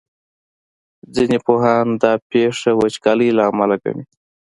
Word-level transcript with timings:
ځینې 1.15 1.37
پوهان 1.45 1.87
دا 2.01 2.13
پېښه 2.31 2.69
وچکالۍ 2.81 3.29
له 3.37 3.43
امله 3.51 3.75
ګڼي. 3.83 4.03